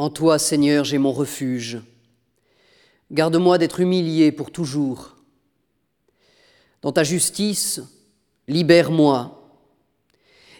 En 0.00 0.08
toi, 0.08 0.38
Seigneur, 0.38 0.86
j'ai 0.86 0.96
mon 0.96 1.12
refuge. 1.12 1.78
Garde-moi 3.12 3.58
d'être 3.58 3.80
humilié 3.80 4.32
pour 4.32 4.50
toujours. 4.50 5.14
Dans 6.80 6.90
ta 6.90 7.04
justice, 7.04 7.82
libère-moi. 8.48 9.52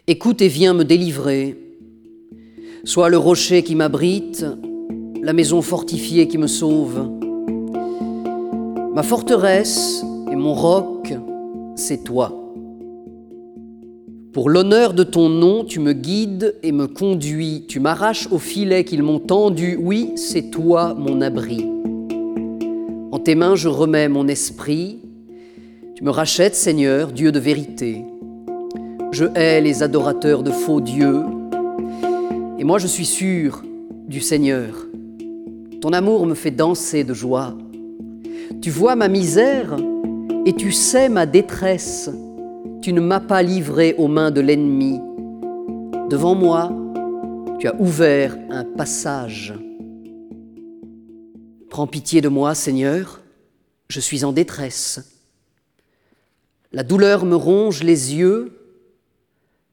Écoute 0.07 0.43
et 0.43 0.49
viens 0.49 0.75
me 0.75 0.85
délivrer. 0.85 1.57
Sois 2.85 3.09
le 3.09 3.17
rocher 3.17 3.63
qui 3.63 3.75
m'abrite, 3.75 4.45
la 5.23 5.33
maison 5.33 5.63
fortifiée 5.63 6.29
qui 6.29 6.37
me 6.37 6.47
sauve. 6.47 7.09
Ma 8.95 9.03
forteresse 9.03 10.05
et 10.31 10.37
mon 10.37 10.53
roc, 10.53 11.15
c'est 11.77 12.05
toi. 12.05 12.40
Pour 14.33 14.49
l'honneur 14.49 14.95
de 14.95 15.03
ton 15.03 15.29
nom, 15.29 15.65
tu 15.65 15.81
me 15.81 15.93
guides 15.93 16.55
et 16.63 16.71
me 16.71 16.87
conduis, 16.87 17.65
tu 17.67 17.81
m'arraches 17.81 18.29
au 18.31 18.39
filet 18.39 18.85
qu'ils 18.85 19.03
m'ont 19.03 19.19
tendu, 19.19 19.77
oui, 19.77 20.13
c'est 20.15 20.53
toi 20.53 20.95
mon 20.95 21.21
abri. 21.21 21.67
En 23.11 23.19
tes 23.19 23.35
mains 23.35 23.57
je 23.57 23.67
remets 23.67 24.09
mon 24.09 24.29
esprit, 24.29 25.01
tu 25.97 26.05
me 26.05 26.11
rachètes 26.11 26.55
Seigneur, 26.55 27.11
Dieu 27.11 27.33
de 27.33 27.41
vérité. 27.41 28.05
Je 29.11 29.25
hais 29.35 29.61
les 29.61 29.83
adorateurs 29.83 30.45
de 30.45 30.53
faux 30.53 30.81
dieux, 30.81 31.25
et 32.57 32.63
moi 32.63 32.79
je 32.79 32.87
suis 32.87 33.07
sûr 33.07 33.65
du 34.07 34.21
Seigneur. 34.21 34.87
Ton 35.81 35.93
amour 35.93 36.25
me 36.27 36.35
fait 36.35 36.53
danser 36.53 37.03
de 37.03 37.15
joie. 37.15 37.59
Tu 38.63 38.71
vois 38.71 38.95
ma 38.95 39.09
misère 39.09 39.77
et 40.47 40.53
tu 40.53 40.71
sais 40.71 41.09
ma 41.09 41.27
détresse 41.27 42.11
tu 42.83 42.93
ne 42.95 43.01
m'as 43.01 43.21
pas 43.21 43.43
livré 43.43 43.95
aux 43.99 44.09
mains 44.09 44.31
de 44.31 44.41
l'ennemi. 44.41 45.01
Devant 46.09 46.35
moi, 46.35 46.73
tu 47.59 47.69
as 47.69 47.75
ouvert 47.79 48.37
un 48.49 48.65
passage. 48.65 49.55
Prends 51.69 51.87
pitié 51.87 52.21
de 52.21 52.29
moi, 52.29 52.55
Seigneur, 52.55 53.21
je 53.89 54.01
suis 54.01 54.25
en 54.25 54.33
détresse. 54.33 55.19
La 56.73 56.83
douleur 56.83 57.27
me 57.27 57.37
ronge 57.37 57.83
les 57.83 58.15
yeux, 58.15 58.59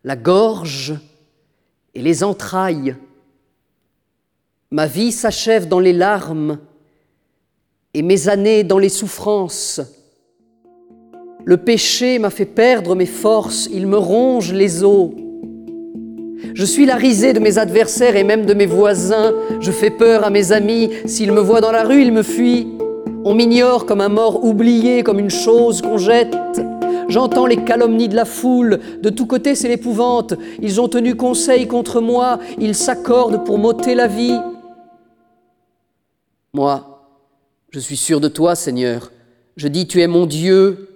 la 0.03 0.16
gorge 0.16 0.95
et 1.94 2.02
les 2.02 2.23
entrailles. 2.23 2.95
Ma 4.69 4.86
vie 4.86 5.14
s'achève 5.14 5.67
dans 5.67 5.80
les 5.80 5.94
larmes 5.94 6.59
et 7.94 8.02
mes 8.02 8.27
années 8.27 8.64
dans 8.64 8.80
les 8.80 8.89
souffrances. 8.89 9.81
Le 11.48 11.56
péché 11.56 12.20
m'a 12.20 12.30
fait 12.30 12.44
perdre 12.44 12.94
mes 12.94 13.06
forces, 13.06 13.70
il 13.72 13.88
me 13.88 13.98
ronge 13.98 14.52
les 14.52 14.84
os. 14.84 15.12
Je 16.54 16.66
suis 16.66 16.86
la 16.86 16.95
risée 16.95 17.31
de 17.31 17.39
mes 17.39 17.58
adversaires 17.58 18.17
et 18.17 18.26
même 18.26 18.45
de 18.45 18.54
mes 18.54 18.66
voisins. 18.66 19.34
Je 19.62 19.72
fais 19.72 19.89
peur 19.89 20.26
à 20.26 20.30
mes 20.30 20.52
amis. 20.52 20.89
S'ils 21.06 21.31
me 21.31 21.39
voient 21.39 21.62
dans 21.62 21.72
la 21.72 21.86
rue, 21.86 22.02
ils 22.02 22.12
me 22.12 22.22
fuient. 22.22 22.67
On 23.23 23.34
m'ignore 23.34 23.86
comme 23.86 24.02
un 24.02 24.09
mort 24.09 24.44
oublié, 24.44 25.04
comme 25.04 25.20
une 25.20 25.30
chose 25.30 25.81
qu'on 25.81 25.98
jette. 25.98 26.36
J'entends 27.08 27.45
les 27.45 27.64
calomnies 27.64 28.09
de 28.09 28.17
la 28.17 28.26
foule. 28.26 28.82
De 29.02 29.09
tous 29.09 29.26
côtés, 29.26 29.56
c'est 29.56 29.70
l'épouvante. 29.70 30.34
Ils 30.61 30.82
ont 30.82 30.89
tenu 30.89 31.16
conseil 31.16 31.66
contre 31.66 32.02
moi. 32.02 32.39
Ils 32.59 32.76
s'accordent 32.76 33.45
pour 33.45 33.58
m'ôter 33.58 33.95
la 33.95 34.08
vie. 34.08 34.38
Moi, 36.54 37.08
je 37.72 37.80
suis 37.80 37.95
sûr 37.95 38.20
de 38.20 38.28
toi, 38.28 38.54
Seigneur. 38.56 39.14
Je 39.56 39.70
dis, 39.70 39.88
tu 39.88 40.02
es 40.02 40.08
mon 40.08 40.26
Dieu. 40.26 40.89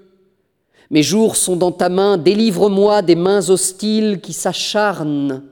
Mes 0.92 1.04
jours 1.04 1.38
sont 1.38 1.56
dans 1.56 1.72
ta 1.72 1.88
main, 1.88 2.18
délivre-moi 2.18 3.02
des 3.02 3.16
mains 3.16 3.50
hostiles 3.50 4.20
qui 4.20 4.34
s'acharnent. 4.34 5.44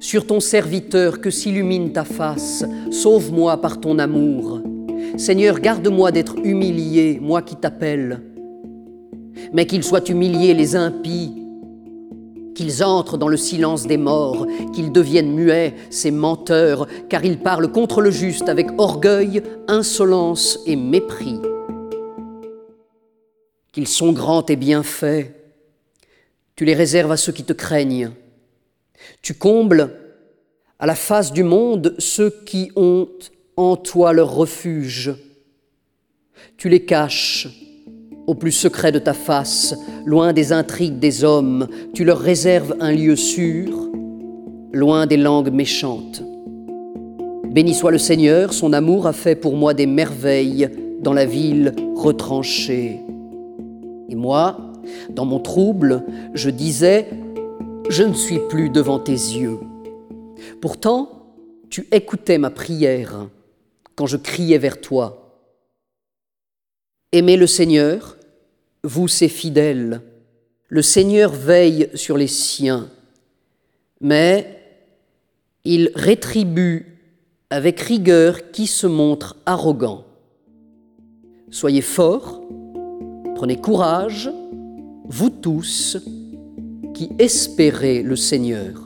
Sur 0.00 0.26
ton 0.26 0.40
serviteur 0.40 1.20
que 1.20 1.28
s'illumine 1.28 1.92
ta 1.92 2.04
face, 2.04 2.64
sauve-moi 2.90 3.60
par 3.60 3.80
ton 3.80 3.98
amour. 3.98 4.62
Seigneur, 5.18 5.60
garde-moi 5.60 6.10
d'être 6.10 6.36
humilié, 6.42 7.18
moi 7.20 7.42
qui 7.42 7.56
t'appelle. 7.56 8.22
Mais 9.52 9.66
qu'ils 9.66 9.84
soient 9.84 10.08
humiliés 10.08 10.54
les 10.54 10.74
impies, 10.74 11.34
qu'ils 12.54 12.82
entrent 12.82 13.18
dans 13.18 13.28
le 13.28 13.36
silence 13.36 13.86
des 13.86 13.98
morts, 13.98 14.46
qu'ils 14.74 14.90
deviennent 14.90 15.34
muets, 15.34 15.74
ces 15.90 16.10
menteurs, 16.10 16.86
car 17.10 17.26
ils 17.26 17.40
parlent 17.40 17.70
contre 17.70 18.00
le 18.00 18.10
juste 18.10 18.48
avec 18.48 18.68
orgueil, 18.78 19.42
insolence 19.68 20.60
et 20.64 20.76
mépris 20.76 21.40
qu'ils 23.76 23.86
sont 23.86 24.12
grands 24.12 24.46
et 24.46 24.56
bien 24.56 24.82
faits. 24.82 25.34
Tu 26.54 26.64
les 26.64 26.72
réserves 26.72 27.12
à 27.12 27.18
ceux 27.18 27.32
qui 27.32 27.44
te 27.44 27.52
craignent. 27.52 28.10
Tu 29.20 29.34
combles 29.34 29.90
à 30.78 30.86
la 30.86 30.94
face 30.94 31.30
du 31.30 31.42
monde 31.42 31.94
ceux 31.98 32.30
qui 32.46 32.72
ont 32.74 33.06
en 33.58 33.76
toi 33.76 34.14
leur 34.14 34.34
refuge. 34.34 35.14
Tu 36.56 36.70
les 36.70 36.86
caches 36.86 37.48
au 38.26 38.34
plus 38.34 38.50
secret 38.50 38.92
de 38.92 38.98
ta 38.98 39.12
face, 39.12 39.74
loin 40.06 40.32
des 40.32 40.54
intrigues 40.54 40.98
des 40.98 41.22
hommes. 41.22 41.68
Tu 41.92 42.04
leur 42.04 42.18
réserves 42.18 42.76
un 42.80 42.92
lieu 42.92 43.14
sûr, 43.14 43.90
loin 44.72 45.04
des 45.04 45.18
langues 45.18 45.52
méchantes. 45.52 46.22
Béni 47.50 47.74
soit 47.74 47.90
le 47.90 47.98
Seigneur, 47.98 48.54
son 48.54 48.72
amour 48.72 49.06
a 49.06 49.12
fait 49.12 49.36
pour 49.36 49.54
moi 49.54 49.74
des 49.74 49.86
merveilles 49.86 50.70
dans 51.02 51.12
la 51.12 51.26
ville 51.26 51.74
retranchée. 51.94 53.02
Et 54.08 54.14
moi, 54.14 54.72
dans 55.10 55.24
mon 55.24 55.40
trouble, 55.40 56.04
je 56.34 56.50
disais, 56.50 57.08
je 57.88 58.02
ne 58.02 58.14
suis 58.14 58.38
plus 58.48 58.70
devant 58.70 58.98
tes 58.98 59.12
yeux. 59.12 59.58
Pourtant, 60.60 61.16
tu 61.70 61.86
écoutais 61.90 62.38
ma 62.38 62.50
prière 62.50 63.28
quand 63.94 64.06
je 64.06 64.16
criais 64.16 64.58
vers 64.58 64.80
toi. 64.80 65.42
Aimez 67.12 67.36
le 67.36 67.46
Seigneur, 67.46 68.16
vous 68.84 69.08
ses 69.08 69.28
fidèles. 69.28 70.02
Le 70.68 70.82
Seigneur 70.82 71.32
veille 71.32 71.88
sur 71.94 72.16
les 72.16 72.26
siens, 72.26 72.90
mais 74.00 74.60
il 75.64 75.90
rétribue 75.94 76.98
avec 77.50 77.80
rigueur 77.80 78.50
qui 78.50 78.66
se 78.66 78.86
montre 78.86 79.36
arrogant. 79.46 80.04
Soyez 81.50 81.82
forts, 81.82 82.42
Prenez 83.36 83.58
courage, 83.58 84.30
vous 85.04 85.28
tous 85.28 85.98
qui 86.94 87.10
espérez 87.18 88.02
le 88.02 88.16
Seigneur. 88.16 88.85